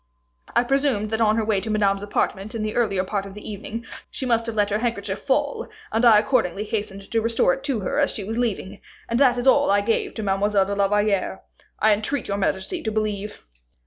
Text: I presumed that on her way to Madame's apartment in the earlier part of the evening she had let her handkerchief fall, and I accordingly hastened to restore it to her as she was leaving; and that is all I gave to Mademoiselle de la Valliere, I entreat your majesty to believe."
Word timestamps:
I 0.55 0.63
presumed 0.63 1.11
that 1.11 1.21
on 1.21 1.35
her 1.35 1.45
way 1.45 1.61
to 1.61 1.69
Madame's 1.69 2.01
apartment 2.01 2.55
in 2.55 2.63
the 2.63 2.73
earlier 2.73 3.03
part 3.03 3.27
of 3.27 3.35
the 3.35 3.47
evening 3.47 3.85
she 4.09 4.27
had 4.27 4.47
let 4.47 4.71
her 4.71 4.79
handkerchief 4.79 5.19
fall, 5.19 5.67
and 5.91 6.03
I 6.03 6.17
accordingly 6.17 6.63
hastened 6.63 7.03
to 7.11 7.21
restore 7.21 7.53
it 7.53 7.63
to 7.65 7.81
her 7.81 7.99
as 7.99 8.09
she 8.09 8.23
was 8.23 8.35
leaving; 8.35 8.81
and 9.07 9.19
that 9.19 9.37
is 9.37 9.45
all 9.45 9.69
I 9.69 9.81
gave 9.81 10.15
to 10.15 10.23
Mademoiselle 10.23 10.65
de 10.65 10.73
la 10.73 10.87
Valliere, 10.87 11.41
I 11.77 11.93
entreat 11.93 12.27
your 12.27 12.37
majesty 12.37 12.81
to 12.81 12.91
believe." 12.91 13.43